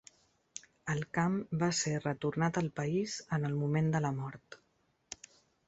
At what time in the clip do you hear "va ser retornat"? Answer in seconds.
1.65-2.59